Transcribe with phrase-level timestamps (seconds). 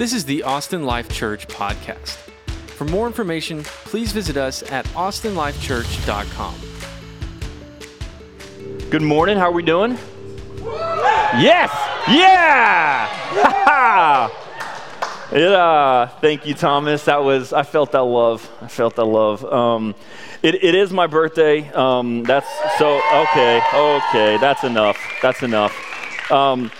[0.00, 2.16] This is the Austin Life Church podcast.
[2.70, 6.54] For more information, please visit us at austinlifechurch.com.
[8.88, 9.36] Good morning.
[9.36, 9.98] How are we doing?
[11.36, 11.70] Yes.
[12.08, 13.10] Yeah.
[15.32, 17.04] it, uh, thank you, Thomas.
[17.04, 18.50] That was I felt that love.
[18.62, 19.44] I felt that love.
[19.44, 19.94] Um,
[20.42, 21.68] it, it is my birthday.
[21.72, 22.48] Um, that's
[22.78, 23.60] so okay.
[23.74, 24.96] Okay, that's enough.
[25.20, 25.76] That's enough.
[26.32, 26.70] Um,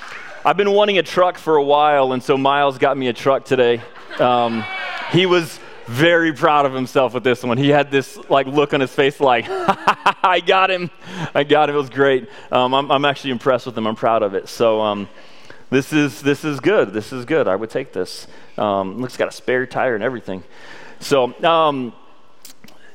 [0.42, 3.44] I've been wanting a truck for a while, and so Miles got me a truck
[3.44, 3.82] today.
[4.18, 4.64] Um,
[5.12, 7.58] he was very proud of himself with this one.
[7.58, 10.90] He had this like look on his face, like I got him.
[11.34, 11.76] I got him.
[11.76, 12.26] It was great.
[12.50, 13.86] Um, I'm, I'm, actually impressed with him.
[13.86, 14.48] I'm proud of it.
[14.48, 15.10] So um,
[15.68, 16.94] this is this is good.
[16.94, 17.46] This is good.
[17.46, 18.26] I would take this.
[18.56, 20.42] Um, looks got a spare tire and everything.
[21.00, 21.92] So um,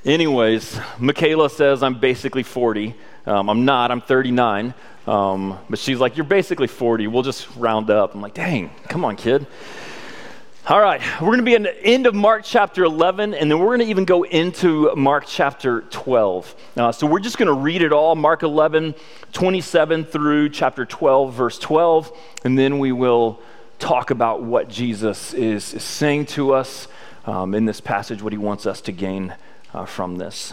[0.06, 2.94] Anyways, Michaela says I'm basically 40.
[3.26, 4.74] Um, I'm not, I'm 39.
[5.08, 7.08] Um, but she's like, You're basically 40.
[7.08, 8.16] We'll just round up.
[8.16, 9.48] I'm like, Dang, come on, kid.
[10.68, 13.60] All right, we're going to be at the end of Mark chapter 11, and then
[13.60, 16.56] we're going to even go into Mark chapter 12.
[16.76, 18.96] Uh, so we're just going to read it all Mark 11,
[19.32, 22.12] 27 through chapter 12, verse 12,
[22.46, 23.40] and then we will
[23.78, 26.88] talk about what Jesus is, is saying to us
[27.28, 29.36] um, in this passage, what he wants us to gain
[29.72, 30.52] uh, from this.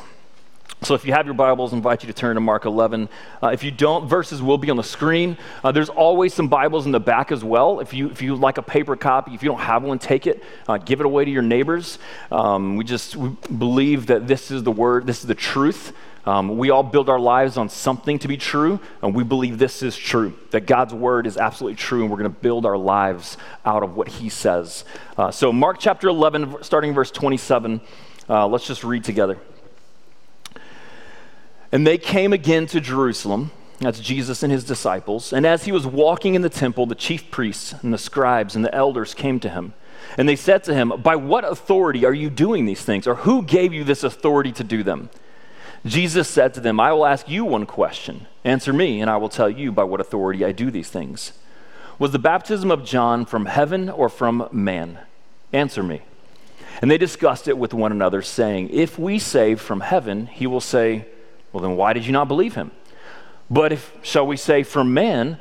[0.80, 3.08] So, if you have your Bibles, I invite you to turn to Mark 11.
[3.40, 5.36] Uh, if you don't, verses will be on the screen.
[5.62, 7.78] Uh, there's always some Bibles in the back as well.
[7.78, 10.42] If you, if you like a paper copy, if you don't have one, take it.
[10.66, 12.00] Uh, give it away to your neighbors.
[12.32, 15.92] Um, we just we believe that this is the Word, this is the truth.
[16.24, 19.82] Um, we all build our lives on something to be true, and we believe this
[19.82, 23.36] is true, that God's Word is absolutely true, and we're going to build our lives
[23.64, 24.84] out of what He says.
[25.16, 27.80] Uh, so, Mark chapter 11, starting verse 27.
[28.28, 29.38] Uh, let's just read together.
[31.72, 33.50] And they came again to Jerusalem.
[33.80, 35.32] That's Jesus and his disciples.
[35.32, 38.64] And as he was walking in the temple, the chief priests and the scribes and
[38.64, 39.72] the elders came to him.
[40.18, 43.06] And they said to him, By what authority are you doing these things?
[43.06, 45.10] Or who gave you this authority to do them?
[45.84, 48.26] Jesus said to them, I will ask you one question.
[48.44, 51.32] Answer me, and I will tell you by what authority I do these things.
[51.98, 54.98] Was the baptism of John from heaven or from man?
[55.52, 56.02] Answer me.
[56.80, 60.60] And they discussed it with one another, saying, If we say from heaven, he will
[60.60, 61.06] say,
[61.52, 62.70] Well, then why did you not believe him?
[63.50, 65.38] But if, shall we say, for men,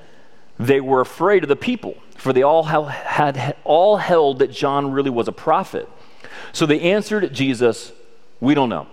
[0.60, 5.10] they were afraid of the people, for they all had all held that John really
[5.10, 5.90] was a prophet.
[6.54, 7.92] So they answered Jesus,
[8.40, 8.88] We don't know.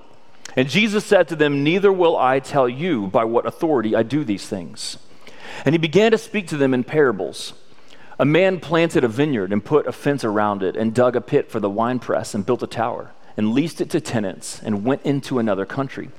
[0.57, 4.25] And Jesus said to them, Neither will I tell you by what authority I do
[4.25, 4.99] these things.
[5.65, 7.53] And he began to speak to them in parables.
[8.19, 11.51] A man planted a vineyard and put a fence around it and dug a pit
[11.51, 15.39] for the winepress and built a tower and leased it to tenants and went into
[15.39, 16.11] another country.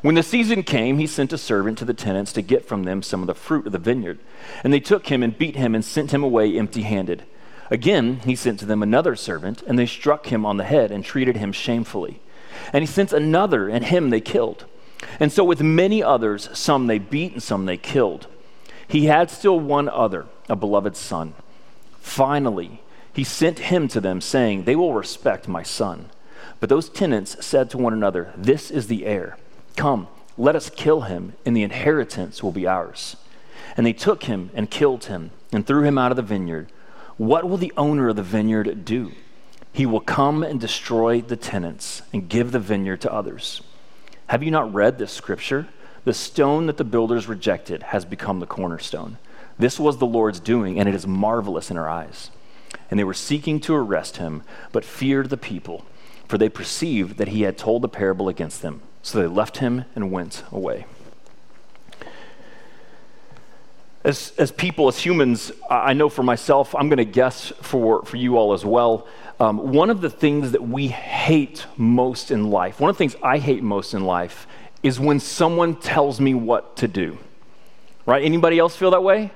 [0.00, 3.02] When the season came, he sent a servant to the tenants to get from them
[3.02, 4.18] some of the fruit of the vineyard.
[4.64, 7.24] And they took him and beat him and sent him away empty handed.
[7.70, 11.04] Again, he sent to them another servant, and they struck him on the head and
[11.04, 12.20] treated him shamefully.
[12.72, 14.66] And he sent another, and him they killed.
[15.18, 18.26] And so with many others, some they beat and some they killed.
[18.86, 21.34] He had still one other a beloved son.
[21.98, 22.82] Finally,
[23.14, 26.10] he sent him to them, saying, They will respect my son.
[26.60, 29.36] But those tenants said to one another, This is the heir.
[29.76, 33.16] Come, let us kill him, and the inheritance will be ours.
[33.76, 36.70] And they took him and killed him and threw him out of the vineyard.
[37.16, 39.12] What will the owner of the vineyard do?
[39.72, 43.62] He will come and destroy the tenants and give the vineyard to others.
[44.26, 45.68] Have you not read this scripture?
[46.04, 49.18] The stone that the builders rejected has become the cornerstone.
[49.58, 52.30] This was the Lord's doing, and it is marvelous in our eyes.
[52.90, 55.84] And they were seeking to arrest him, but feared the people,
[56.26, 58.82] for they perceived that he had told the parable against them.
[59.02, 60.86] So they left him and went away.
[64.04, 68.16] As, as people, as humans, I know for myself, I'm going to guess for, for
[68.16, 69.06] you all as well.
[69.38, 73.16] Um, one of the things that we hate most in life, one of the things
[73.22, 74.46] I hate most in life,
[74.82, 77.18] is when someone tells me what to do.
[78.06, 78.24] Right?
[78.24, 79.30] Anybody else feel that way?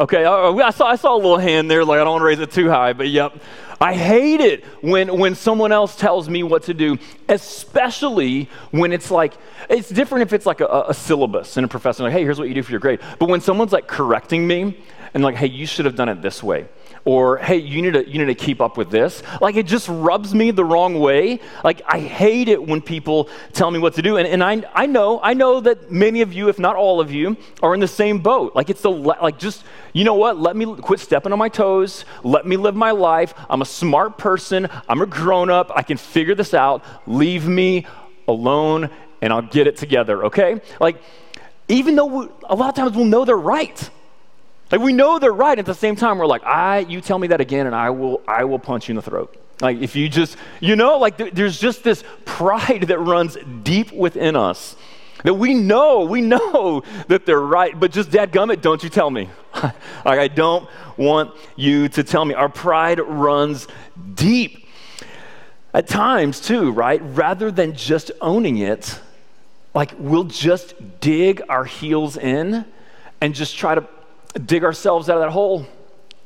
[0.00, 2.40] Okay, I saw, I saw a little hand there, like I don't want to raise
[2.40, 3.34] it too high, but yep.
[3.78, 9.10] I hate it when, when someone else tells me what to do, especially when it's
[9.10, 9.34] like,
[9.68, 12.48] it's different if it's like a, a syllabus and a professor, like, hey, here's what
[12.48, 13.00] you do for your grade.
[13.18, 14.78] But when someone's like correcting me
[15.14, 16.68] and like, hey, you should have done it this way
[17.04, 19.22] or hey you need to you need to keep up with this.
[19.40, 21.40] Like it just rubs me the wrong way.
[21.64, 24.16] Like i hate it when people tell me what to do.
[24.16, 27.10] And, and I, I know i know that many of you if not all of
[27.10, 28.54] you are in the same boat.
[28.54, 30.38] Like it's the like just you know what?
[30.38, 32.04] Let me quit stepping on my toes.
[32.22, 33.34] Let me live my life.
[33.50, 34.68] I'm a smart person.
[34.88, 35.70] I'm a grown-up.
[35.74, 36.82] I can figure this out.
[37.06, 37.86] Leave me
[38.28, 38.88] alone
[39.20, 40.60] and i'll get it together okay?
[40.80, 41.02] Like
[41.68, 43.90] even though we, a lot of times we'll know they're right
[44.72, 45.58] Like we know they're right.
[45.58, 48.22] At the same time, we're like, I, you tell me that again, and I will,
[48.26, 49.36] I will punch you in the throat.
[49.60, 53.92] Like if you just, you know, like th- there's just this pride that runs deep
[53.92, 54.74] within us
[55.24, 59.28] that we know, we know that they're right, but just dadgummit, don't you tell me.
[59.62, 59.74] like
[60.06, 62.34] I don't want you to tell me.
[62.34, 63.68] Our pride runs
[64.14, 64.66] deep.
[65.74, 67.00] At times, too, right?
[67.02, 69.00] Rather than just owning it,
[69.74, 72.66] like we'll just dig our heels in
[73.22, 73.88] and just try to
[74.38, 75.66] dig ourselves out of that hole.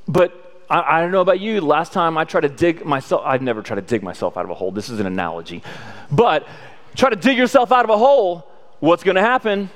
[0.08, 1.60] But I, I, don't know about you.
[1.60, 4.50] Last time I tried to dig myself, I've never tried to dig myself out of
[4.50, 4.70] a hole.
[4.70, 5.62] This is an analogy.
[6.10, 6.46] But
[6.94, 8.48] try to dig yourself out of a hole,
[8.80, 9.70] what's going to happen?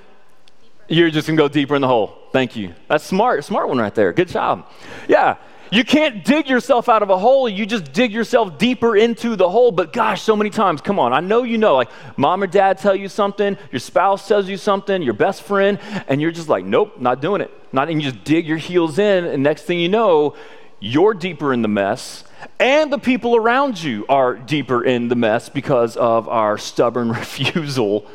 [0.88, 2.16] You're just going to go deeper in the hole.
[2.32, 2.74] Thank you.
[2.88, 3.44] That's smart.
[3.44, 4.12] Smart one right there.
[4.12, 4.68] Good job.
[5.08, 5.36] Yeah.
[5.72, 7.48] You can't dig yourself out of a hole.
[7.48, 9.70] You just dig yourself deeper into the hole.
[9.70, 12.78] But gosh, so many times, come on, I know you know, like mom or dad
[12.78, 15.78] tell you something, your spouse tells you something, your best friend,
[16.08, 17.52] and you're just like, nope, not doing it.
[17.72, 20.34] Not, and you just dig your heels in, and next thing you know,
[20.80, 22.24] you're deeper in the mess,
[22.58, 28.06] and the people around you are deeper in the mess because of our stubborn refusal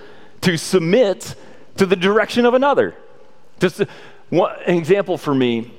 [0.42, 1.36] to submit
[1.78, 2.96] to the direction of another.
[3.60, 3.82] Just
[4.30, 5.72] one, an example for me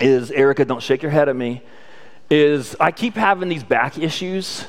[0.00, 1.62] is Erica, don't shake your head at me.
[2.30, 4.66] Is I keep having these back issues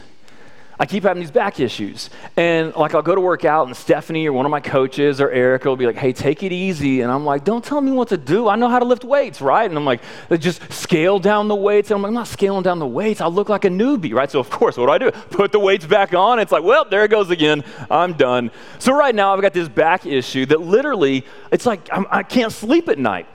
[0.78, 2.10] I keep having these back issues.
[2.36, 5.32] And like I'll go to work out and Stephanie or one of my coaches or
[5.32, 7.02] Erica will be like, hey, take it easy.
[7.02, 8.50] And I'm like, don't tell me what to do.
[8.50, 9.70] I know how to lift weights, right?
[9.70, 10.02] And I'm like,
[10.38, 11.92] just scale down the weights.
[11.92, 13.22] And I'm like, I'm not scaling down the weights.
[13.22, 14.30] I look like a newbie, right?
[14.30, 15.12] So of course, what do I do?
[15.30, 16.40] Put the weights back on.
[16.40, 17.64] It's like, well, there it goes again.
[17.90, 18.52] I'm done.
[18.80, 22.44] So right now I've got this back issue that literally, it's like I'm, I can
[22.44, 23.28] not sleep at night.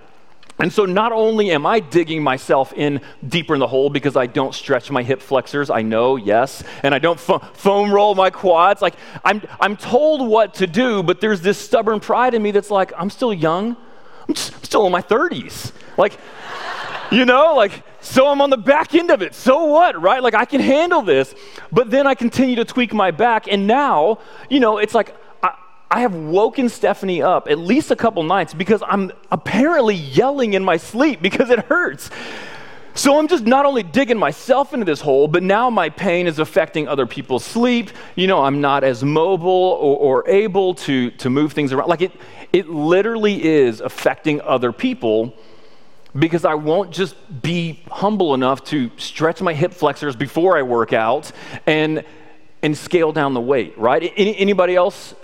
[0.60, 4.26] And so not only am I digging myself in deeper in the hole because I
[4.26, 8.30] don't stretch my hip flexors, I know, yes, and I don't fo- foam roll my
[8.30, 8.82] quads.
[8.82, 12.70] Like I'm, I'm told what to do, but there's this stubborn pride in me that's
[12.70, 13.76] like, I'm still young.
[14.28, 15.72] I'm, just, I'm still in my 30s.
[15.96, 16.18] Like,
[17.10, 19.34] you know, like, so I'm on the back end of it.
[19.34, 20.22] So what, right?
[20.22, 21.34] Like, I can handle this.
[21.72, 23.48] But then I continue to tweak my back.
[23.48, 25.14] And now, you know, it's like
[25.90, 30.64] I have woken Stephanie up at least a couple nights because I'm apparently yelling in
[30.64, 32.10] my sleep because it hurts.
[32.94, 36.38] So I'm just not only digging myself into this hole, but now my pain is
[36.38, 37.90] affecting other people's sleep.
[38.14, 41.88] You know, I'm not as mobile or, or able to, to move things around.
[41.88, 42.12] Like it,
[42.52, 45.34] it literally is affecting other people
[46.18, 50.92] because I won't just be humble enough to stretch my hip flexors before I work
[50.92, 51.30] out
[51.66, 52.04] and,
[52.62, 54.12] and scale down the weight, right?
[54.16, 55.14] Any, anybody else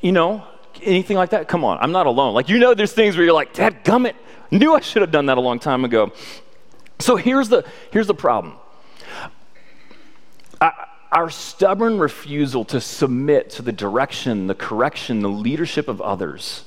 [0.00, 0.44] you know,
[0.82, 1.48] anything like that?
[1.48, 2.34] Come on, I'm not alone.
[2.34, 4.14] Like, you know, there's things where you're like, Dad, gummit,
[4.50, 6.12] knew I should have done that a long time ago.
[6.98, 8.54] So here's the, here's the problem.
[11.10, 16.64] Our stubborn refusal to submit to the direction, the correction, the leadership of others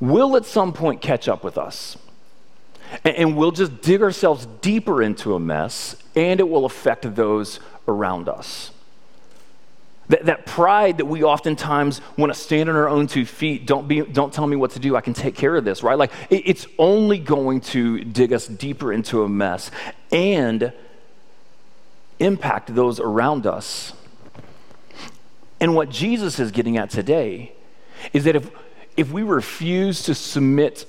[0.00, 1.96] will at some point catch up with us.
[3.04, 8.28] And we'll just dig ourselves deeper into a mess, and it will affect those around
[8.28, 8.72] us.
[10.08, 13.86] That, that pride that we oftentimes want to stand on our own two feet, don't,
[13.86, 15.96] be, don't tell me what to do, I can take care of this, right?
[15.96, 19.70] Like, it, it's only going to dig us deeper into a mess
[20.10, 20.72] and
[22.18, 23.92] impact those around us.
[25.60, 27.52] And what Jesus is getting at today
[28.12, 28.50] is that if,
[28.96, 30.84] if we refuse to submit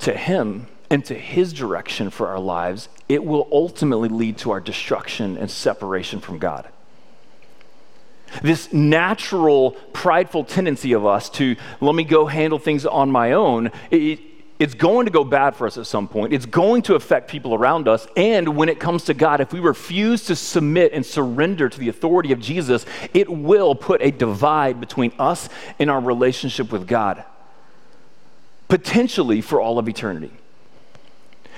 [0.00, 4.60] to Him and to His direction for our lives, it will ultimately lead to our
[4.60, 6.68] destruction and separation from God
[8.42, 13.70] this natural, prideful tendency of us to let me go handle things on my own,
[13.90, 14.20] it,
[14.58, 16.32] it's going to go bad for us at some point.
[16.32, 18.06] It's going to affect people around us.
[18.16, 21.88] And when it comes to God, if we refuse to submit and surrender to the
[21.88, 27.24] authority of Jesus, it will put a divide between us and our relationship with God,
[28.68, 30.32] potentially for all of eternity.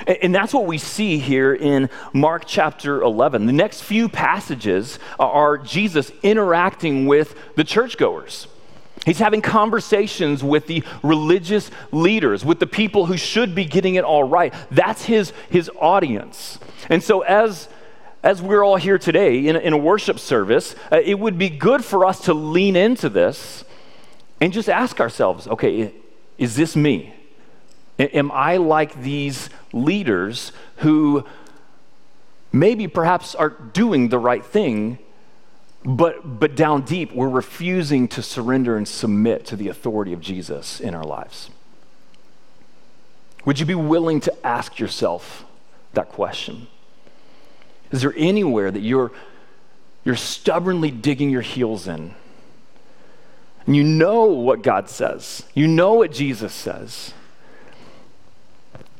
[0.06, 3.46] And that's what we see here in Mark chapter 11.
[3.46, 8.46] The next few passages are Jesus interacting with the churchgoers.
[9.04, 14.04] He's having conversations with the religious leaders, with the people who should be getting it
[14.04, 14.52] all right.
[14.70, 16.58] That's his, his audience.
[16.90, 17.68] And so, as,
[18.22, 21.84] as we're all here today in, in a worship service, uh, it would be good
[21.84, 23.64] for us to lean into this
[24.40, 25.94] and just ask ourselves okay,
[26.36, 27.15] is this me?
[27.98, 31.24] Am I like these leaders who
[32.52, 34.98] maybe perhaps are doing the right thing,
[35.84, 40.80] but, but down deep, we're refusing to surrender and submit to the authority of Jesus
[40.80, 41.50] in our lives?
[43.46, 45.44] Would you be willing to ask yourself
[45.94, 46.66] that question?
[47.92, 49.12] Is there anywhere that you're,
[50.04, 52.14] you're stubbornly digging your heels in?
[53.66, 57.14] And you know what God says, you know what Jesus says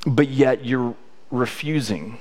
[0.07, 0.95] but yet you're
[1.31, 2.19] refusing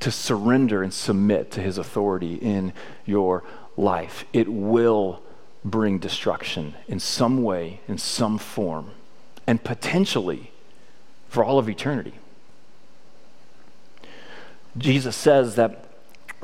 [0.00, 2.72] to surrender and submit to his authority in
[3.04, 3.42] your
[3.76, 5.22] life, it will
[5.64, 8.90] bring destruction in some way, in some form,
[9.46, 10.52] and potentially
[11.28, 12.14] for all of eternity.
[14.76, 15.83] Jesus says that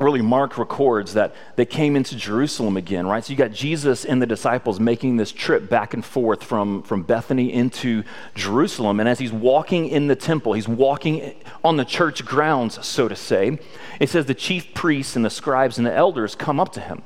[0.01, 3.23] really Mark records that they came into Jerusalem again, right?
[3.23, 7.03] So you got Jesus and the disciples making this trip back and forth from, from
[7.03, 8.03] Bethany into
[8.35, 8.99] Jerusalem.
[8.99, 13.15] And as he's walking in the temple, he's walking on the church grounds, so to
[13.15, 13.59] say,
[13.99, 17.03] it says the chief priests and the scribes and the elders come up to him.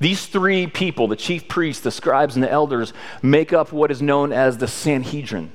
[0.00, 4.00] These three people, the chief priests, the scribes, and the elders, make up what is
[4.00, 5.52] known as the Sanhedrin.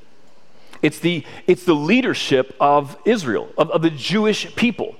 [0.82, 4.96] It's the, it's the leadership of Israel, of, of the Jewish people.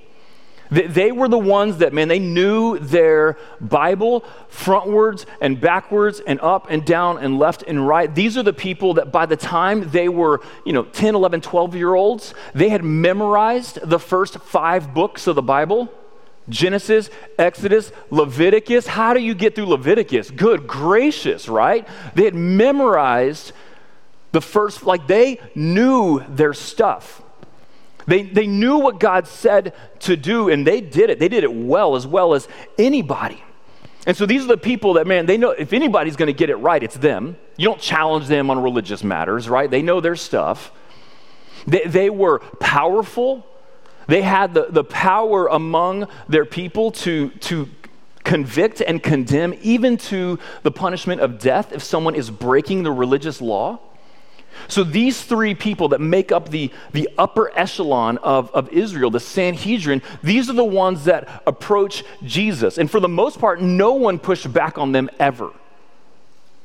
[0.70, 6.66] They were the ones that, man, they knew their Bible frontwards and backwards and up
[6.70, 8.14] and down and left and right.
[8.14, 11.74] These are the people that by the time they were, you know, 10, 11, 12
[11.74, 15.88] year olds, they had memorized the first five books of the Bible
[16.48, 18.86] Genesis, Exodus, Leviticus.
[18.86, 20.30] How do you get through Leviticus?
[20.30, 21.86] Good gracious, right?
[22.14, 23.52] They had memorized
[24.32, 27.22] the first, like they knew their stuff.
[28.08, 31.18] They, they knew what God said to do, and they did it.
[31.18, 32.48] They did it well, as well as
[32.78, 33.44] anybody.
[34.06, 36.48] And so these are the people that, man, they know if anybody's going to get
[36.48, 37.36] it right, it's them.
[37.58, 39.70] You don't challenge them on religious matters, right?
[39.70, 40.72] They know their stuff.
[41.66, 43.46] They, they were powerful.
[44.06, 47.68] They had the, the power among their people to, to
[48.24, 53.42] convict and condemn, even to the punishment of death if someone is breaking the religious
[53.42, 53.80] law.
[54.66, 59.20] So these three people that make up the, the upper echelon of, of Israel, the
[59.20, 62.78] Sanhedrin, these are the ones that approach Jesus.
[62.78, 65.50] And for the most part, no one pushed back on them ever.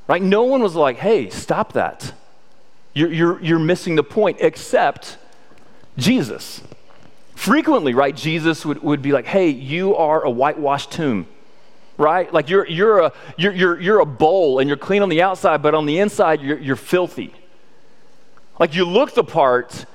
[0.08, 0.22] Right?
[0.22, 2.13] No one was like, hey, stop that.
[2.94, 5.18] You're, you're, you're missing the point, except
[5.98, 6.62] Jesus.
[7.36, 11.28] Frequently, right, Jesus would, would be like, hey, you are a whitewashed tomb
[11.96, 12.34] right?
[12.34, 15.62] Like you're, you're, a, you're, you're, you're a bowl and you're clean on the outside,
[15.62, 17.34] but on the inside, you're, you're filthy.
[18.60, 19.86] Like you look the part,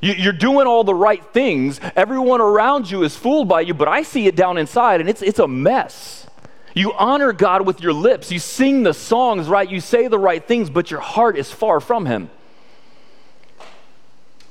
[0.00, 1.80] you're doing all the right things.
[1.96, 5.22] Everyone around you is fooled by you, but I see it down inside and it's,
[5.22, 6.26] it's a mess.
[6.74, 8.30] You honor God with your lips.
[8.30, 9.68] You sing the songs, right?
[9.68, 12.28] You say the right things, but your heart is far from Him.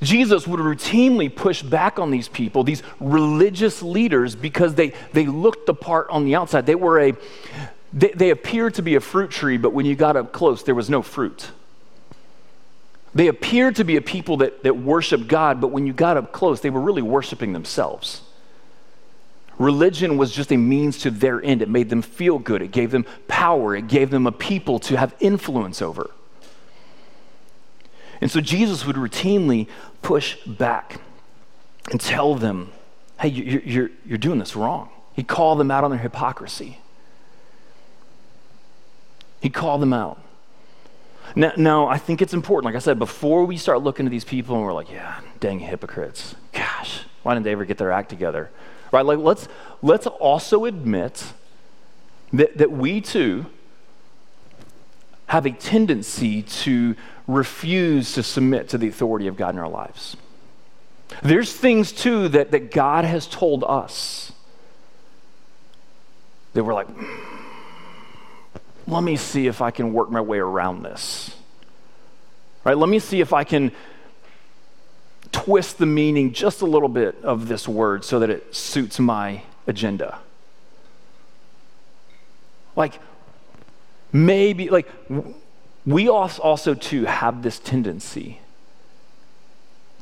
[0.02, 5.68] Jesus would routinely push back on these people, these religious leaders, because they, they looked
[5.68, 6.66] the part on the outside.
[6.66, 7.14] They were a,
[7.94, 10.76] they, they appeared to be a fruit tree, but when you got up close, there
[10.76, 11.52] was no fruit.
[13.15, 16.34] They appeared to be a people that, that worship God, but when you got up
[16.34, 18.22] close, they were really worshiping themselves.
[19.57, 21.62] Religion was just a means to their end.
[21.62, 24.98] It made them feel good, it gave them power, it gave them a people to
[24.98, 26.12] have influence over.
[28.19, 29.67] And so Jesus would routinely
[30.01, 31.00] push back
[31.91, 32.72] and tell them,
[33.19, 34.89] hey, you're, you're, you're doing this wrong.
[35.13, 36.79] He'd call them out on their hypocrisy.
[39.39, 40.19] He'd call them out.
[41.36, 44.24] Now, now, I think it's important, like I said, before we start looking at these
[44.25, 46.36] people and we're like, yeah, dang hypocrites.
[46.53, 48.51] Gosh, why didn't they ever get their act together?
[48.91, 49.05] Right?
[49.05, 49.48] Like, let's,
[49.82, 51.34] let's also admit
[52.32, 53.48] that, that we too
[55.27, 56.96] have a tendency to
[57.27, 60.15] refuse to submit to the authority of God in our lives.
[61.24, 64.32] There's things too that, that God has told us
[66.53, 66.88] that we're like,
[68.88, 71.36] let me see if I can work my way around this.
[72.63, 72.77] Right?
[72.77, 73.72] Let me see if I can
[75.32, 79.44] twist the meaning just a little bit of this word so that it suits my
[79.68, 80.20] agenda.
[82.75, 83.00] Like,
[84.12, 84.88] maybe, like,
[85.86, 88.39] we also too have this tendency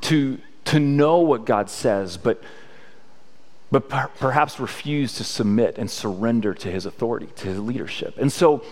[0.02, 2.42] to, to know what God says, but
[3.74, 8.16] but per- perhaps refuse to submit and surrender to his authority, to his leadership.
[8.20, 8.64] And so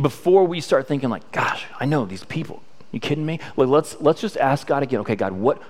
[0.00, 2.60] before we start thinking like, gosh, I know these people,
[2.90, 3.38] you kidding me?
[3.56, 5.62] Like, let's, let's just ask God again, okay, God, what,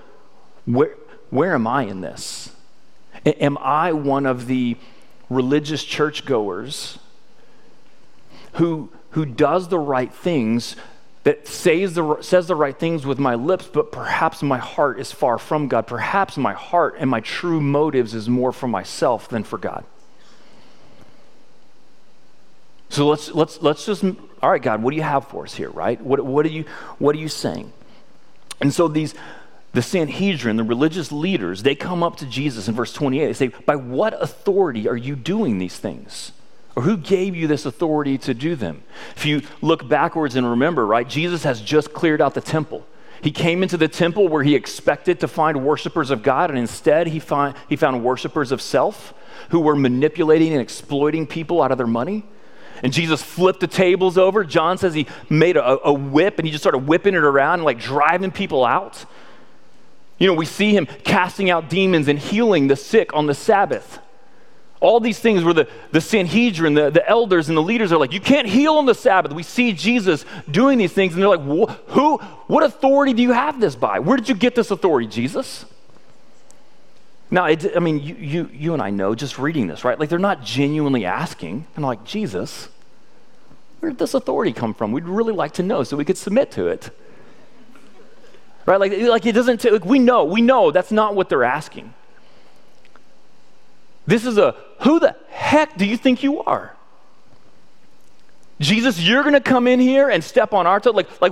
[0.65, 0.95] where,
[1.29, 2.51] where am I in this?
[3.27, 4.75] A- am I one of the
[5.29, 6.97] religious churchgoers
[8.53, 10.75] who, who does the right things
[11.23, 15.11] that says the, says the right things with my lips, but perhaps my heart is
[15.11, 15.85] far from God.
[15.85, 19.83] Perhaps my heart and my true motives is more for myself than for God.
[22.89, 25.69] So let's, let's, let's just, all right, God, what do you have for us here,
[25.69, 26.01] right?
[26.01, 26.65] What, what, are, you,
[26.97, 27.71] what are you saying?
[28.61, 29.13] And so these,
[29.73, 33.25] the Sanhedrin, the religious leaders, they come up to Jesus in verse 28.
[33.25, 36.31] They say, By what authority are you doing these things?
[36.75, 38.83] Or who gave you this authority to do them?
[39.15, 42.85] If you look backwards and remember, right, Jesus has just cleared out the temple.
[43.21, 47.07] He came into the temple where he expected to find worshipers of God, and instead
[47.07, 49.13] he, find, he found worshipers of self
[49.49, 52.23] who were manipulating and exploiting people out of their money.
[52.81, 54.43] And Jesus flipped the tables over.
[54.45, 57.63] John says he made a, a whip and he just started whipping it around and
[57.65, 59.03] like driving people out.
[60.17, 63.99] You know, we see him casting out demons and healing the sick on the Sabbath.
[64.81, 68.13] All these things where the, the Sanhedrin, the, the elders, and the leaders are like,
[68.13, 69.33] you can't heal on the Sabbath.
[69.33, 72.17] We see Jesus doing these things, and they're like, who,
[72.47, 73.99] what authority do you have this by?
[73.99, 75.65] Where did you get this authority, Jesus?
[77.29, 79.99] Now, it, I mean, you, you, you and I know just reading this, right?
[79.99, 81.67] Like, they're not genuinely asking.
[81.75, 82.69] And like, Jesus,
[83.79, 84.91] where did this authority come from?
[84.93, 86.89] We'd really like to know so we could submit to it.
[88.65, 88.79] Right?
[88.79, 91.93] Like, like it doesn't, t- like we know, we know that's not what they're asking.
[94.07, 96.75] This is a who the heck do you think you are?
[98.59, 100.91] Jesus, you're going to come in here and step on our toe.
[100.91, 101.31] Like, like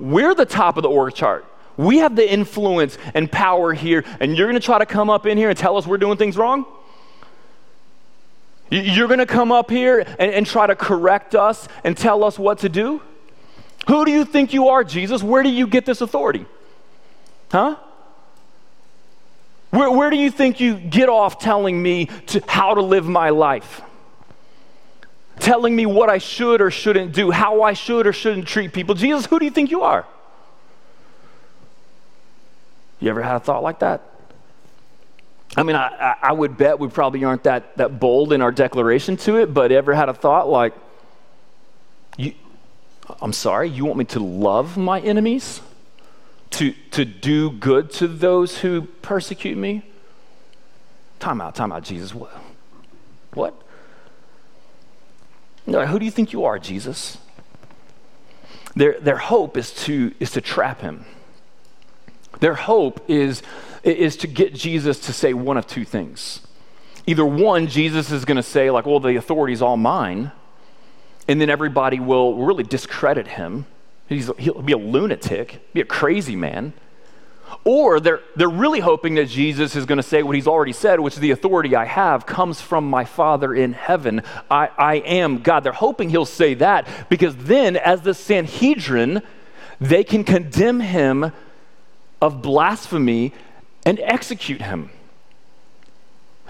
[0.00, 1.44] we're the top of the org chart.
[1.76, 5.26] We have the influence and power here, and you're going to try to come up
[5.26, 6.66] in here and tell us we're doing things wrong?
[8.70, 12.38] You're going to come up here and, and try to correct us and tell us
[12.38, 13.02] what to do?
[13.88, 15.22] Who do you think you are, Jesus?
[15.22, 16.46] Where do you get this authority?
[17.50, 17.76] Huh?
[19.74, 23.30] Where, where do you think you get off telling me to, how to live my
[23.30, 23.82] life?
[25.40, 28.94] Telling me what I should or shouldn't do, how I should or shouldn't treat people.
[28.94, 30.06] Jesus, who do you think you are?
[33.00, 34.02] You ever had a thought like that?
[35.56, 39.16] I mean, I, I would bet we probably aren't that, that bold in our declaration
[39.18, 40.72] to it, but ever had a thought like,
[42.16, 42.32] you,
[43.20, 45.60] I'm sorry, you want me to love my enemies?
[46.54, 49.82] To, to do good to those who persecute me?
[51.18, 52.14] Time out, time out, Jesus.
[52.14, 52.32] What?
[53.32, 53.54] What?
[55.66, 57.18] No, who do you think you are, Jesus?
[58.76, 61.04] Their, their hope is to, is to trap him.
[62.40, 63.42] Their hope is,
[63.82, 66.40] is to get Jesus to say one of two things.
[67.06, 70.32] Either one, Jesus is going to say, like, well, the authority is all mine,
[71.28, 73.66] and then everybody will really discredit him
[74.08, 76.72] He's, he'll be a lunatic, be a crazy man.
[77.64, 81.00] Or they're, they're really hoping that Jesus is going to say what he's already said,
[81.00, 84.22] which is the authority I have comes from my Father in heaven.
[84.50, 85.64] I, I am God.
[85.64, 89.22] They're hoping he'll say that because then, as the Sanhedrin,
[89.80, 91.32] they can condemn him
[92.20, 93.32] of blasphemy
[93.86, 94.90] and execute him.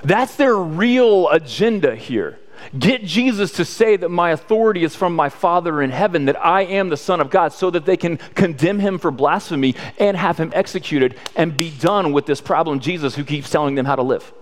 [0.03, 2.39] That's their real agenda here.
[2.79, 6.63] Get Jesus to say that my authority is from my Father in heaven, that I
[6.63, 10.39] am the Son of God, so that they can condemn him for blasphemy and have
[10.39, 14.03] him executed and be done with this problem, Jesus, who keeps telling them how to
[14.03, 14.33] live.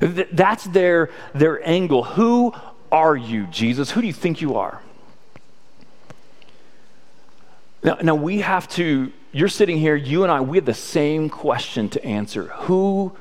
[0.00, 2.04] That's their, their angle.
[2.04, 2.54] Who
[2.92, 3.90] are you, Jesus?
[3.90, 4.82] Who do you think you are?
[7.82, 11.30] Now, now we have to, you're sitting here, you and I, we have the same
[11.30, 12.44] question to answer.
[12.44, 13.16] Who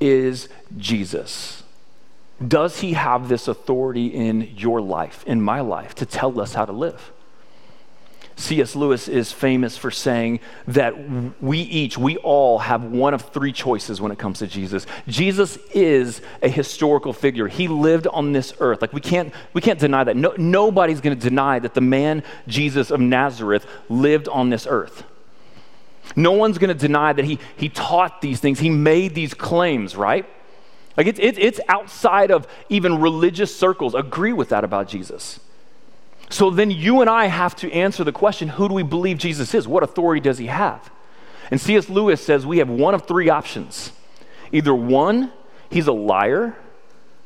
[0.00, 1.62] is Jesus?
[2.46, 6.64] Does he have this authority in your life, in my life, to tell us how
[6.64, 7.12] to live?
[8.38, 8.76] C.S.
[8.76, 10.94] Lewis is famous for saying that
[11.42, 14.86] we each, we all have one of three choices when it comes to Jesus.
[15.08, 17.48] Jesus is a historical figure.
[17.48, 18.80] He lived on this earth.
[18.80, 20.16] Like we can't, we can't deny that.
[20.16, 25.02] No, nobody's going to deny that the man Jesus of Nazareth lived on this earth.
[26.14, 28.60] No one's going to deny that he, he taught these things.
[28.60, 30.26] He made these claims, right?
[30.98, 35.38] Like it's, it's, outside of even religious circles agree with that about Jesus.
[36.28, 39.54] So then you and I have to answer the question who do we believe Jesus
[39.54, 39.68] is?
[39.68, 40.90] What authority does he have?
[41.52, 41.88] And C.S.
[41.88, 43.92] Lewis says we have one of three options.
[44.50, 45.32] Either one,
[45.70, 46.56] he's a liar,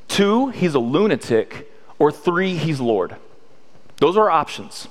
[0.07, 3.17] two, he's a lunatic, or three, he's Lord.
[3.97, 4.87] Those are our options.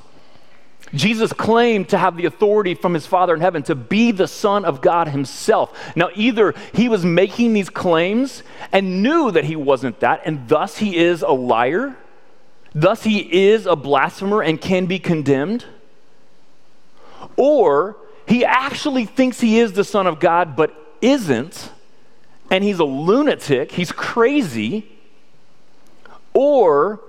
[0.94, 4.66] Jesus claimed to have the authority from his Father in heaven to be the Son
[4.66, 5.96] of God himself.
[5.96, 10.78] Now, either he was making these claims and knew that he wasn't that, and thus
[10.78, 11.96] he is a liar,
[12.74, 15.66] thus he is a blasphemer and can be condemned,
[17.38, 21.72] or he actually thinks he is the Son of God but isn't,
[22.50, 24.92] and he's a lunatic, he's crazy,
[26.34, 27.00] or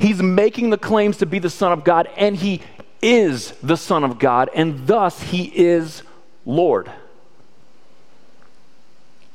[0.00, 2.62] He's making the claims to be the Son of God, and he
[3.02, 6.02] is the Son of God, and thus he is
[6.46, 6.90] Lord.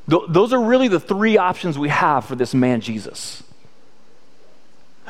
[0.10, 3.44] Th- those are really the three options we have for this man, Jesus.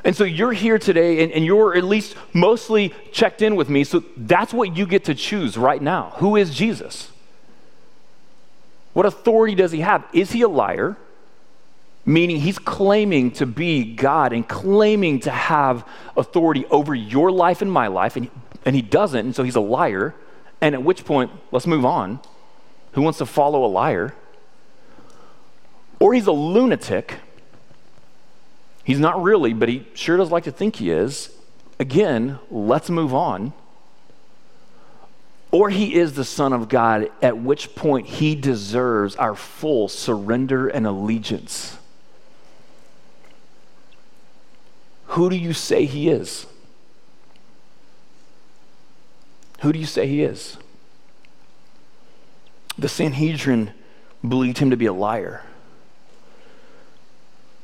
[0.04, 3.86] And so you're here today, and, and, you're at least mostly checked in with me,
[3.86, 6.14] so that's what you get to choose right now.
[6.18, 7.10] Who is Jesus?
[8.92, 10.06] What authority does he have?
[10.12, 10.98] Is he a liar?
[12.06, 17.72] Meaning he's claiming to be God and claiming to have authority over your life and
[17.72, 18.30] my life, and,
[18.64, 20.14] and he doesn't, and so he's a liar
[20.62, 22.20] And at which point, let's move on.
[22.94, 24.16] Who wants to follow a liar?
[26.00, 27.16] Or he's a lunatic.
[28.84, 31.30] He's not really, but he sure does like to think he is.
[31.80, 33.54] Again, let's move on.
[35.52, 40.68] Or he is the Son of God, at which point he deserves our full surrender
[40.68, 41.78] and allegiance.
[45.08, 46.46] Who do you say he is?
[49.62, 50.58] Who do you say he is?
[52.78, 53.72] The Sanhedrin
[54.28, 55.44] believed him to be a liar.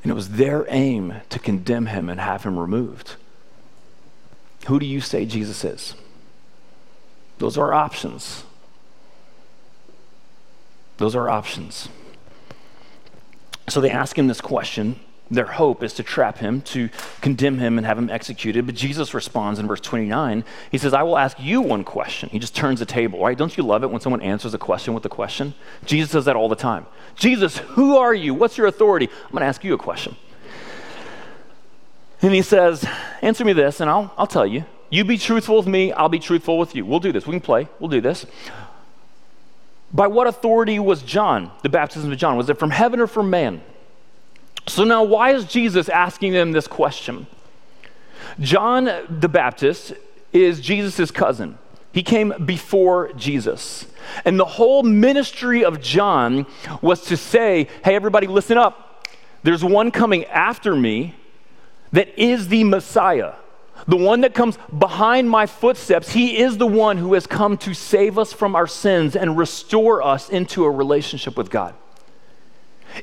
[0.04, 3.16] And it was their aim to condemn him and have him removed.
[4.68, 5.96] Who do you say Jesus is?
[7.40, 8.44] Those are options.
[10.98, 11.90] Those are options.
[13.68, 15.00] So they ask him this question.
[15.32, 16.90] Their hope is to trap him, to
[17.22, 18.66] condemn him, and have him executed.
[18.66, 20.44] But Jesus responds in verse 29.
[20.70, 22.28] He says, I will ask you one question.
[22.30, 23.38] He just turns the table, right?
[23.38, 25.54] Don't you love it when someone answers a question with a question?
[25.86, 26.86] Jesus does that all the time.
[27.16, 28.34] Jesus, who are you?
[28.34, 29.08] What's your authority?
[29.08, 30.18] I'm going to ask you a question.
[32.22, 32.86] And he says,
[33.22, 34.66] Answer me this, and I'll, I'll tell you.
[34.90, 36.86] You be truthful with me, I'll be truthful with you.
[36.86, 37.26] We'll do this.
[37.26, 37.70] We can play.
[37.80, 38.26] We'll do this.
[39.94, 42.36] By what authority was John, the baptism of John?
[42.36, 43.62] Was it from heaven or from man?
[44.68, 47.28] So now, why is Jesus asking them this question?
[48.40, 49.94] John the Baptist
[50.32, 51.58] is Jesus' cousin.
[51.92, 53.86] He came before Jesus.
[54.24, 56.46] And the whole ministry of John
[56.82, 59.08] was to say, hey, everybody, listen up.
[59.44, 61.16] There's one coming after me
[61.92, 63.34] that is the Messiah
[63.88, 67.74] the one that comes behind my footsteps, he is the one who has come to
[67.74, 71.74] save us from our sins and restore us into a relationship with God.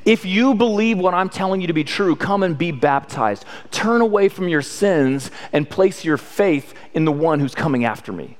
[0.05, 3.45] If you believe what I'm telling you to be true, come and be baptized.
[3.71, 8.13] Turn away from your sins and place your faith in the one who's coming after
[8.13, 8.37] me.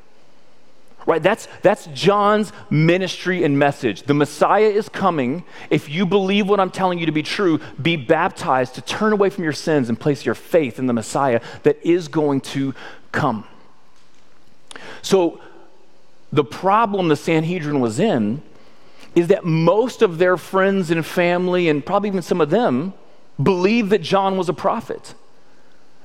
[1.07, 1.23] Right?
[1.23, 4.03] That's, that's John's ministry and message.
[4.03, 5.45] The Messiah is coming.
[5.71, 9.31] If you believe what I'm telling you to be true, be baptized to turn away
[9.31, 12.75] from your sins and place your faith in the Messiah that is going to
[13.11, 13.47] come.
[15.01, 15.41] So,
[16.31, 18.43] the problem the Sanhedrin was in
[19.19, 22.95] is that most of their friends and family, and probably even some of them,
[23.43, 25.15] believe that John was a prophet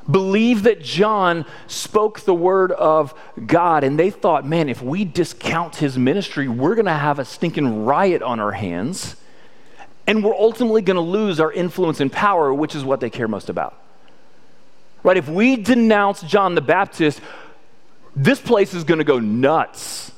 [0.10, 3.13] believe that John spoke the word of
[3.45, 7.26] God, and they thought, man, if we discount his ministry, we're going to have a
[7.26, 9.15] stinking riot on our hands,
[10.08, 13.28] and we're ultimately going to lose our influence and power, which is what they care
[13.28, 13.80] most about.
[15.04, 15.17] Right?
[15.17, 17.21] If we denounce John the Baptist,
[18.15, 20.12] this place is going to go nuts.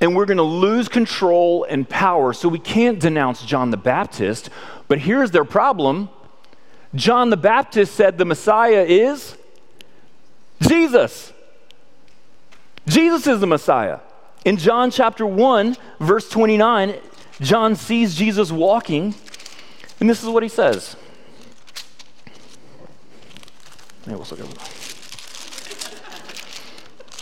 [0.00, 2.32] And we're going to lose control and power.
[2.32, 4.50] So we can't denounce John the Baptist.
[4.88, 6.08] But here's their problem
[6.94, 9.36] John the Baptist said the Messiah is
[10.60, 11.32] Jesus.
[12.86, 14.00] Jesus is the Messiah.
[14.44, 16.94] In John chapter 1, verse 29,
[17.40, 19.14] John sees Jesus walking,
[20.00, 20.96] and this is what he says.
[24.04, 24.30] Hey, over.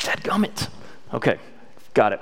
[0.00, 0.68] Dead gummit.
[1.14, 1.38] Okay,
[1.94, 2.20] got it.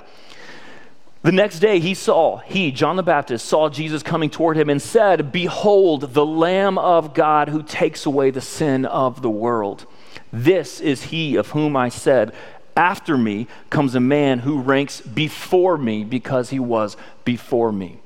[1.23, 4.81] The next day he saw, he, John the Baptist, saw Jesus coming toward him and
[4.81, 9.85] said, Behold, the Lamb of God who takes away the sin of the world.
[10.33, 12.33] This is he of whom I said,
[12.75, 18.00] After me comes a man who ranks before me because he was before me.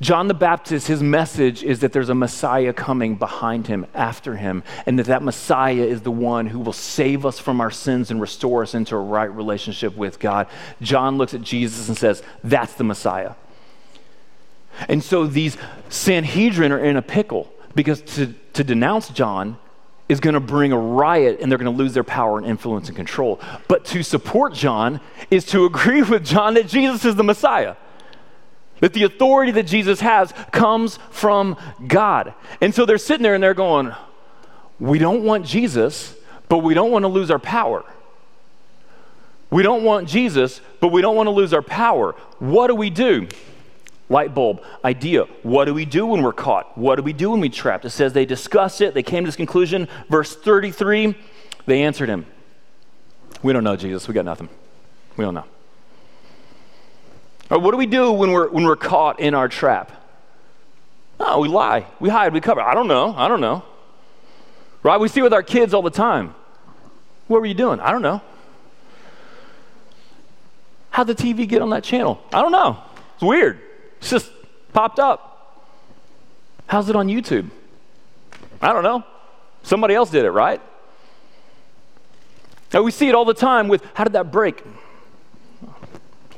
[0.00, 4.62] John the Baptist, his message is that there's a Messiah coming behind him, after him,
[4.86, 8.20] and that that Messiah is the one who will save us from our sins and
[8.20, 10.48] restore us into a right relationship with God.
[10.80, 13.34] John looks at Jesus and says, That's the Messiah.
[14.88, 15.56] And so these
[15.88, 19.58] Sanhedrin are in a pickle because to, to denounce John
[20.08, 22.88] is going to bring a riot and they're going to lose their power and influence
[22.88, 23.40] and control.
[23.68, 27.76] But to support John is to agree with John that Jesus is the Messiah.
[28.80, 31.56] That the authority that Jesus has comes from
[31.86, 32.34] God.
[32.60, 33.92] And so they're sitting there and they're going,
[34.78, 36.14] We don't want Jesus,
[36.48, 37.84] but we don't want to lose our power.
[39.50, 42.12] We don't want Jesus, but we don't want to lose our power.
[42.40, 43.28] What do we do?
[44.08, 45.24] Light bulb idea.
[45.42, 46.76] What do we do when we're caught?
[46.76, 47.84] What do we do when we're trapped?
[47.84, 49.88] It says they discussed it, they came to this conclusion.
[50.10, 51.14] Verse 33,
[51.66, 52.26] they answered him.
[53.42, 54.08] We don't know, Jesus.
[54.08, 54.48] We got nothing.
[55.16, 55.44] We don't know.
[57.50, 59.92] Or what do we do when we're, when we're caught in our trap?
[61.20, 61.86] Oh, we lie.
[62.00, 62.32] We hide.
[62.32, 62.60] We cover.
[62.60, 63.14] I don't know.
[63.16, 63.62] I don't know.
[64.82, 64.98] Right?
[64.98, 66.34] We see with our kids all the time.
[67.28, 67.80] What were you doing?
[67.80, 68.20] I don't know.
[70.90, 72.22] How'd the TV get on that channel?
[72.32, 72.78] I don't know.
[73.14, 73.60] It's weird.
[73.98, 74.30] It's just
[74.72, 75.30] popped up.
[76.66, 77.50] How's it on YouTube?
[78.60, 79.04] I don't know.
[79.62, 80.60] Somebody else did it, right?
[82.72, 84.62] And we see it all the time with how did that break?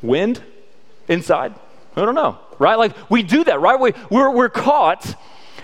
[0.03, 0.43] Wind?
[1.09, 1.55] Inside?
[1.97, 2.77] I don't know, right?
[2.77, 3.79] Like we do that, right?
[3.79, 5.15] We, we're, we're caught.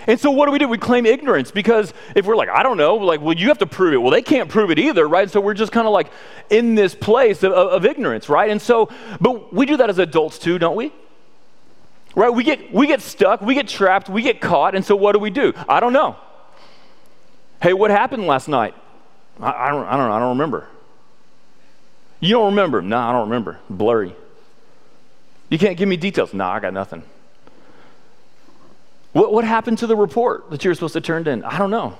[0.07, 0.67] And so what do we do?
[0.67, 3.65] We claim ignorance because if we're like, I don't know, like, well, you have to
[3.65, 3.97] prove it.
[3.97, 5.29] Well, they can't prove it either, right?
[5.29, 6.11] So we're just kind of like
[6.49, 8.49] in this place of, of, ignorance, right?
[8.49, 8.89] And so,
[9.21, 10.91] but we do that as adults too, don't we?
[12.15, 12.29] Right?
[12.29, 14.75] We get, we get stuck, we get trapped, we get caught.
[14.75, 15.53] And so what do we do?
[15.69, 16.17] I don't know.
[17.61, 18.75] Hey, what happened last night?
[19.39, 20.15] I, I don't, I don't know.
[20.15, 20.67] I don't remember.
[22.19, 22.81] You don't remember?
[22.81, 23.59] No, I don't remember.
[23.69, 24.15] Blurry.
[25.53, 26.33] You can't give me details.
[26.33, 27.03] No, I got nothing.
[29.11, 31.43] What, what happened to the report that you were supposed to turn in?
[31.43, 31.95] I don't know.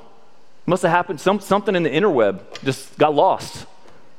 [0.65, 1.21] Must have happened.
[1.21, 3.67] Some, something in the interweb just got lost.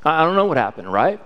[0.05, 1.19] I, I don't know what happened, right?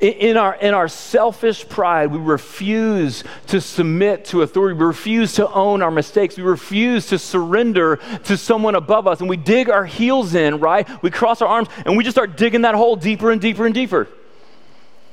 [0.00, 4.74] In our, in our selfish pride, we refuse to submit to authority.
[4.74, 6.38] We refuse to own our mistakes.
[6.38, 9.20] We refuse to surrender to someone above us.
[9.20, 10.88] And we dig our heels in, right?
[11.02, 13.74] We cross our arms and we just start digging that hole deeper and deeper and
[13.74, 14.08] deeper.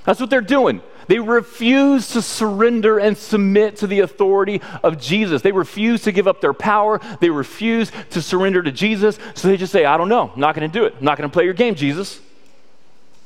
[0.06, 0.82] That's what they're doing.
[1.12, 5.42] They refuse to surrender and submit to the authority of Jesus.
[5.42, 7.02] They refuse to give up their power.
[7.20, 9.20] They refuse to surrender to Jesus.
[9.36, 10.32] So they just say, I don't know.
[10.34, 10.96] I'm not going to do it.
[10.98, 12.22] I'm not going to play your game, Jesus.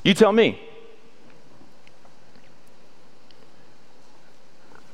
[0.03, 0.59] You tell me.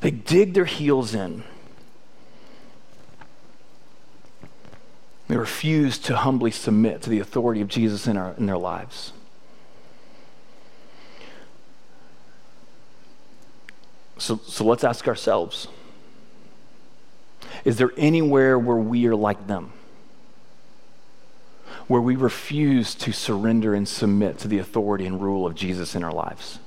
[0.02, 1.46] They dig their heels in.
[5.30, 9.14] They refuse to humbly submit to the authority of Jesus in, our, in their lives.
[14.22, 15.68] So, so let's ask ourselves
[17.66, 19.74] Is there anywhere where we are like them?
[21.88, 26.04] Where we refuse to surrender and submit to the authority and rule of Jesus in
[26.04, 26.60] our lives?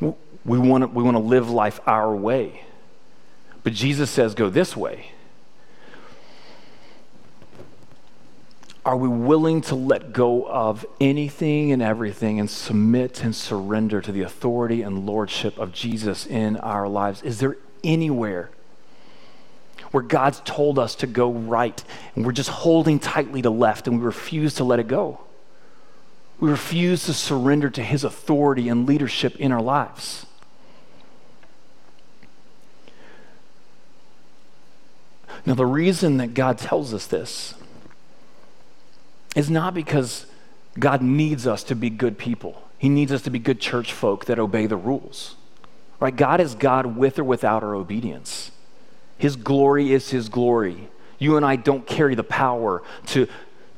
[0.00, 2.64] We want to we want to live life our way.
[3.62, 5.12] But Jesus says, go this way.
[8.84, 14.12] Are we willing to let go of anything and everything and submit and surrender to
[14.12, 17.22] the authority and lordship of Jesus in our lives?
[17.22, 18.50] Is there anywhere
[19.90, 21.82] where God's told us to go right
[22.14, 25.20] and we're just holding tightly to left and we refuse to let it go?
[26.38, 30.26] We refuse to surrender to His authority and leadership in our lives.
[35.46, 37.54] Now, the reason that God tells us this
[39.34, 40.26] is not because
[40.78, 42.62] God needs us to be good people.
[42.78, 45.36] He needs us to be good church folk that obey the rules.
[46.00, 46.14] Right?
[46.14, 48.50] God is God with or without our obedience.
[49.16, 50.88] His glory is his glory.
[51.18, 53.28] You and I don't carry the power to,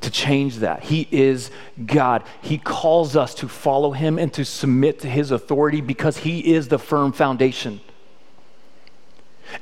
[0.01, 0.85] to change that.
[0.85, 1.51] He is
[1.85, 2.25] God.
[2.40, 6.69] He calls us to follow him and to submit to his authority because he is
[6.69, 7.81] the firm foundation.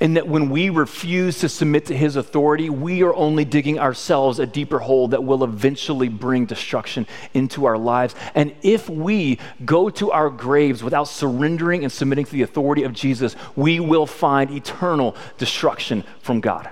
[0.00, 4.38] And that when we refuse to submit to his authority, we are only digging ourselves
[4.38, 8.14] a deeper hole that will eventually bring destruction into our lives.
[8.34, 12.92] And if we go to our graves without surrendering and submitting to the authority of
[12.92, 16.70] Jesus, we will find eternal destruction from God.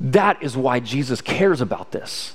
[0.00, 2.34] That is why Jesus cares about this.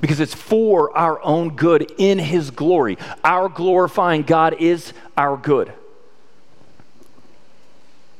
[0.00, 2.98] Because it's for our own good in his glory.
[3.24, 5.72] Our glorifying God is our good.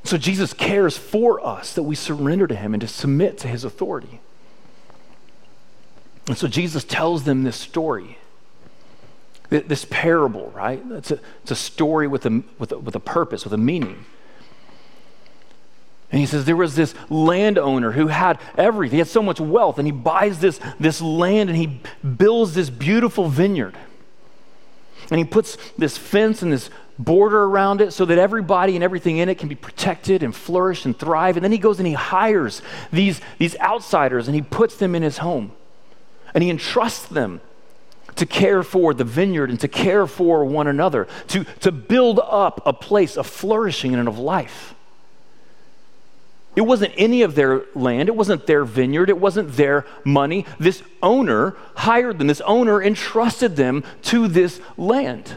[0.07, 3.65] So Jesus cares for us that we surrender to him and to submit to his
[3.65, 4.21] authority.
[6.29, 8.19] And so Jesus tells them this story,
[9.49, 10.81] this parable, right?
[10.91, 14.05] It's a, it's a story with a, with, a, with a purpose, with a meaning.
[16.13, 18.97] And he says there was this landowner who had everything.
[18.97, 21.81] He had so much wealth, and he buys this, this land and he
[22.17, 23.77] builds this beautiful vineyard.
[25.11, 29.19] And he puts this fence and this border around it so that everybody and everything
[29.19, 31.37] in it can be protected and flourish and thrive.
[31.37, 35.03] And then he goes and he hires these, these outsiders and he puts them in
[35.03, 35.53] his home.
[36.35, 37.41] And he entrusts them
[38.17, 42.63] to care for the vineyard and to care for one another, to, to build up
[42.67, 44.75] a place of flourishing and of life.
[46.57, 48.09] It wasn't any of their land.
[48.09, 49.11] It wasn't their vineyard.
[49.11, 50.47] It wasn't their money.
[50.59, 52.29] This owner hired them.
[52.29, 55.37] This owner entrusted them to this land.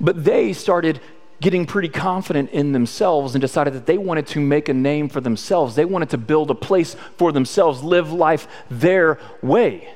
[0.00, 1.00] But they started
[1.42, 5.20] getting pretty confident in themselves and decided that they wanted to make a name for
[5.20, 5.74] themselves.
[5.74, 9.92] They wanted to build a place for themselves, live life their way.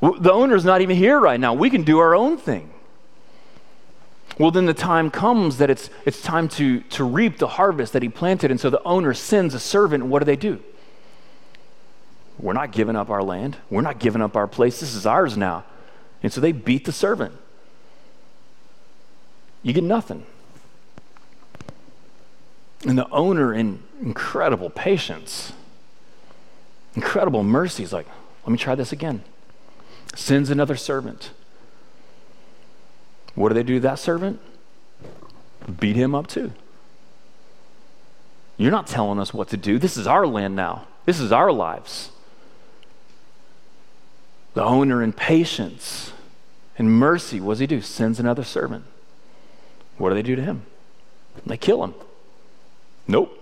[0.00, 1.54] The owner's not even here right now.
[1.54, 2.70] We can do our own thing.
[4.36, 8.02] Well, then the time comes that it's, it's time to, to reap the harvest that
[8.02, 8.50] he planted.
[8.50, 10.06] And so the owner sends a servant.
[10.06, 10.62] What do they do?
[12.38, 13.56] We're not giving up our land.
[13.70, 14.78] We're not giving up our place.
[14.78, 15.64] This is ours now.
[16.22, 17.34] And so they beat the servant
[19.62, 20.24] you get nothing.
[22.86, 25.52] And the owner, in incredible patience,
[26.94, 28.06] incredible mercy, is like,
[28.44, 29.22] let me try this again.
[30.14, 31.30] sends another servant.
[33.34, 34.40] What do they do to that servant?
[35.78, 36.52] Beat him up too.
[38.56, 39.78] You're not telling us what to do.
[39.78, 42.10] This is our land now, this is our lives.
[44.54, 46.12] The owner, in patience
[46.76, 47.80] and mercy, what does he do?
[47.80, 48.84] Sends another servant.
[49.98, 50.62] What do they do to him?
[51.44, 51.94] They kill him.
[53.06, 53.34] Nope.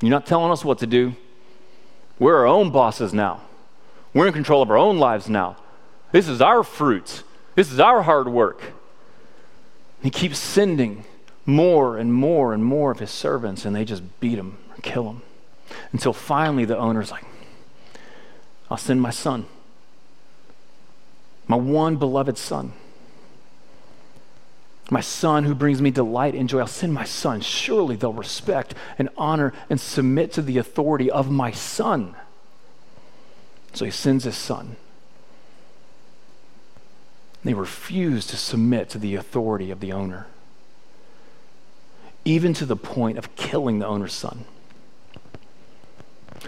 [0.00, 1.14] You're not telling us what to do.
[2.18, 3.42] We're our own bosses now.
[4.14, 5.56] We're in control of our own lives now.
[6.10, 7.22] This is our fruit.
[7.54, 8.72] This is our hard work.
[10.02, 11.04] He keeps sending
[11.46, 15.08] more and more and more of his servants, and they just beat him or kill
[15.08, 15.22] him.
[15.92, 17.24] Until finally the owner's like,
[18.70, 19.46] I'll send my son,
[21.46, 22.72] my one beloved son.
[24.92, 26.58] My son who brings me delight and joy.
[26.58, 27.40] I'll send my son.
[27.40, 32.14] Surely they'll respect and honor and submit to the authority of my son.
[33.72, 34.76] So he sends his son.
[37.42, 40.26] They refuse to submit to the authority of the owner,
[42.26, 44.44] even to the point of killing the owner's son.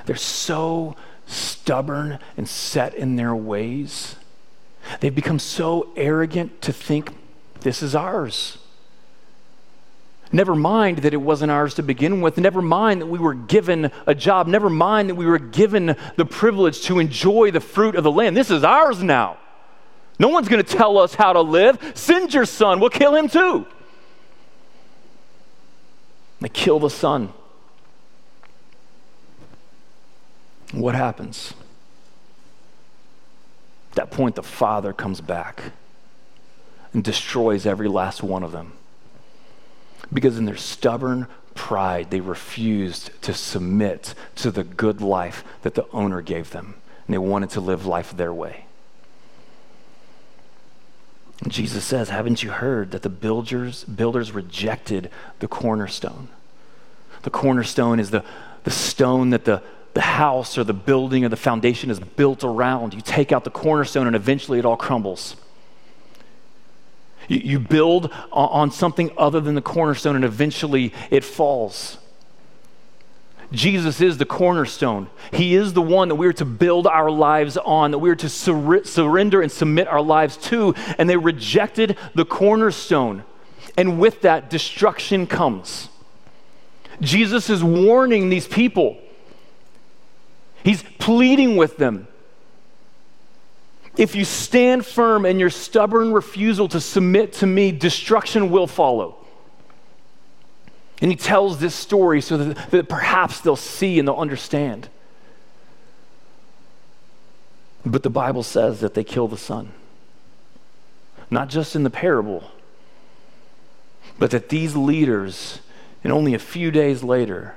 [0.05, 4.17] They're so stubborn and set in their ways.
[5.01, 7.11] They've become so arrogant to think
[7.65, 8.59] this is ours.
[10.31, 12.37] Never mind that it wasn't ours to begin with.
[12.37, 14.47] Never mind that we were given a job.
[14.47, 18.37] Never mind that we were given the privilege to enjoy the fruit of the land.
[18.37, 19.39] This is ours now.
[20.19, 21.79] No one's going to tell us how to live.
[21.95, 22.81] Send your son.
[22.81, 23.67] We'll kill him too.
[26.41, 27.33] They kill the son.
[30.73, 31.55] What happens?
[33.93, 35.73] At that point, the father comes back
[36.95, 38.73] and destroys every last one of them.
[40.13, 45.87] Because in their stubborn pride, they refused to submit to the good life that the
[45.93, 46.77] owner gave them.
[47.07, 48.65] And they wanted to live life their way.
[51.49, 56.29] Jesus says, Haven't you heard that the builders, builders rejected the cornerstone?
[57.23, 58.25] The cornerstone is the,
[58.63, 59.63] the stone that the,
[59.95, 62.95] the house or the building or the foundation is built around.
[62.95, 65.37] You take out the cornerstone and eventually it all crumbles.
[67.29, 71.99] You, build on, something other than the cornerstone and eventually it falls.
[73.53, 75.09] Jesus is the cornerstone.
[75.33, 78.85] He is the one that we're to build our lives on, that we're to sur-
[78.85, 80.75] surrender and submit our lives to.
[80.99, 83.25] And they rejected the cornerstone.
[83.77, 85.89] And with that, destruction comes.
[87.01, 88.99] Jesus is warning these people,
[90.63, 92.09] he's pleading with them.
[93.97, 99.17] If you stand firm in your stubborn refusal to submit to me, destruction will follow.
[101.01, 104.89] And he tells this story so that, that perhaps they'll see and they'll understand.
[107.87, 109.73] But the Bible says that they kill the son.
[111.31, 112.45] Not just in the parable,
[114.19, 115.61] but that these leaders,
[116.03, 117.55] and only a few days later,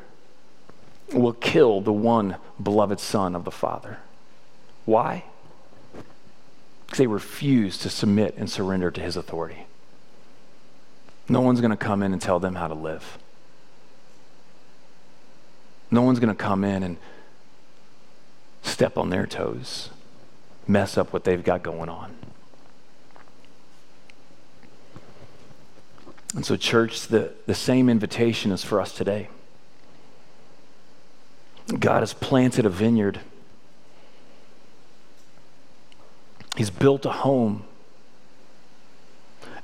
[1.13, 3.99] will kill the one beloved son of the Father.
[4.85, 5.23] Why?
[6.87, 9.67] Because they refuse to submit and surrender to his authority.
[11.29, 13.19] No one's going to come in and tell them how to live.
[15.91, 16.97] No one's going to come in and
[18.63, 19.89] step on their toes,
[20.67, 22.15] mess up what they've got going on.
[26.35, 29.29] And so, church, the, the same invitation is for us today.
[31.79, 33.21] God has planted a vineyard,
[36.57, 37.65] He's built a home,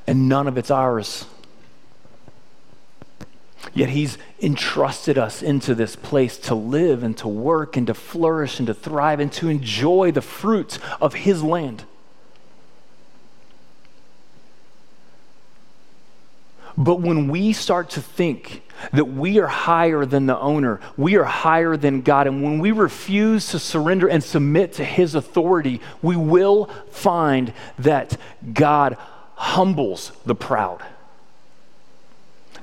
[0.06, 1.26] and none of it's ours.
[3.74, 8.60] Yet He's entrusted us into this place to live and to work and to flourish
[8.60, 11.86] and to thrive and to enjoy the fruit of His land.
[16.78, 21.24] But when we start to think that we are higher than the owner, we are
[21.24, 26.16] higher than God, and when we refuse to surrender and submit to His authority, we
[26.16, 28.18] will find that
[28.54, 28.98] God
[29.36, 30.84] humbles the proud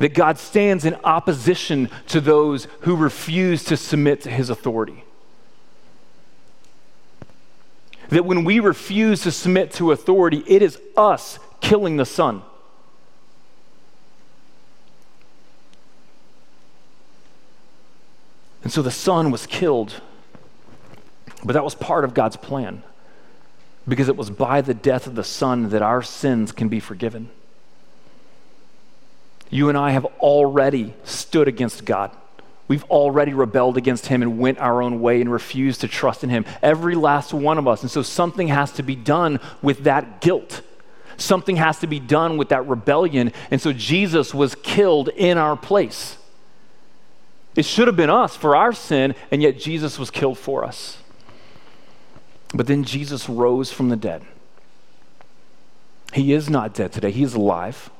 [0.00, 5.04] that God stands in opposition to those who refuse to submit to his authority.
[8.08, 12.42] That when we refuse to submit to authority, it is us killing the Son.
[18.62, 20.00] And so the Son was killed,
[21.44, 22.82] but that was part of God's plan
[23.88, 27.30] because it was by the death of the Son that our sins can be forgiven.
[29.48, 32.12] You and I have already stood against God.
[32.68, 36.30] We've already rebelled against him and went our own way and refused to trust in
[36.30, 36.44] him.
[36.62, 37.82] Every last one of us.
[37.82, 40.62] And so something has to be done with that guilt.
[41.16, 43.32] Something has to be done with that rebellion.
[43.50, 46.16] And so Jesus was killed in our place.
[47.56, 50.98] It should have been us for our sin, and yet Jesus was killed for us.
[52.54, 54.22] But then Jesus rose from the dead.
[56.12, 57.90] He is not dead today, he is alive.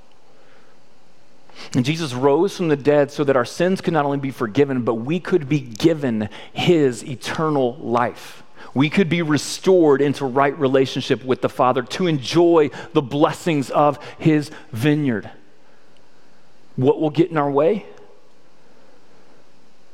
[1.75, 4.83] And Jesus rose from the dead so that our sins could not only be forgiven,
[4.83, 8.43] but we could be given his eternal life.
[8.73, 14.03] We could be restored into right relationship with the Father to enjoy the blessings of
[14.19, 15.31] his vineyard.
[16.77, 17.87] What will get in our way?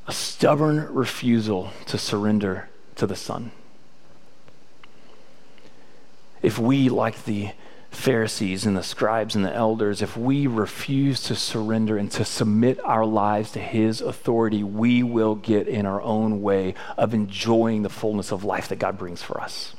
[0.09, 3.51] A stubborn refusal to surrender to the Son.
[6.43, 7.51] If we, like the
[7.91, 12.79] Pharisees and the scribes and the elders, if we refuse to surrender and to submit
[12.85, 17.89] our lives to His authority, we will get in our own way of enjoying the
[17.89, 19.75] fullness of life that God brings for us.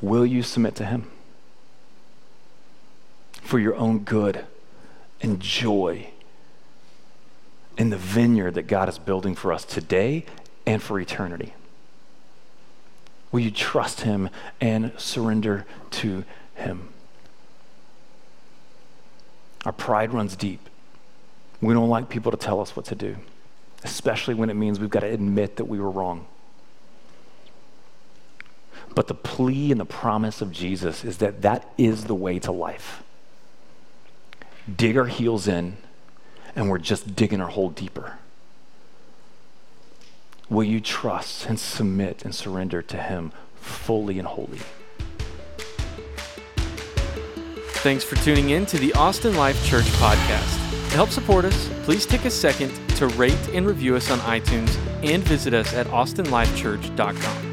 [0.00, 1.11] Will you submit to Him
[3.52, 4.46] for your own good
[5.20, 6.08] and joy
[7.76, 10.24] in the vineyard that God is building for us today
[10.64, 11.52] and for eternity?
[13.30, 16.24] Will you trust Him and surrender to
[16.54, 16.94] Him?
[19.66, 20.70] Our pride runs deep.
[21.60, 23.16] We don't like people to tell us what to do,
[23.84, 26.26] especially when it means we've got to admit that we were wrong.
[28.94, 32.50] But the plea and the promise of Jesus is that that is the way to
[32.50, 33.01] life.
[34.74, 35.76] Dig our heels in,
[36.54, 38.18] and we're just digging our hole deeper.
[40.48, 44.60] Will you trust and submit and surrender to Him fully and wholly?
[47.82, 50.58] Thanks for tuning in to the Austin Life Church podcast.
[50.90, 54.76] To help support us, please take a second to rate and review us on iTunes
[55.02, 57.51] and visit us at austinlifechurch.com.